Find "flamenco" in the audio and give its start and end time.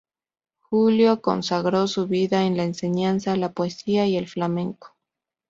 4.27-4.95